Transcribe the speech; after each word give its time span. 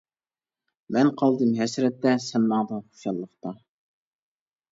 مەن 0.95 1.09
قالدىم 1.21 1.51
ھەسرەتتە، 1.59 2.15
سەن 2.27 2.47
ماڭدىڭ، 2.53 2.81
خۇشاللىقتا. 2.87 3.55